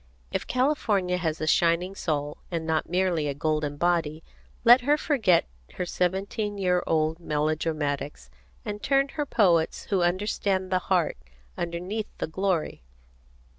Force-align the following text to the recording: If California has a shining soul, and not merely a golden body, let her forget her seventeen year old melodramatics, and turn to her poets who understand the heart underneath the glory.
If 0.31 0.47
California 0.47 1.17
has 1.17 1.39
a 1.39 1.45
shining 1.45 1.93
soul, 1.93 2.37
and 2.49 2.65
not 2.65 2.89
merely 2.89 3.27
a 3.27 3.35
golden 3.35 3.77
body, 3.77 4.23
let 4.63 4.81
her 4.81 4.97
forget 4.97 5.45
her 5.75 5.85
seventeen 5.85 6.57
year 6.57 6.81
old 6.87 7.19
melodramatics, 7.19 8.31
and 8.65 8.81
turn 8.81 9.09
to 9.09 9.13
her 9.13 9.27
poets 9.27 9.83
who 9.91 10.01
understand 10.01 10.71
the 10.71 10.79
heart 10.89 11.17
underneath 11.55 12.07
the 12.17 12.25
glory. 12.25 12.81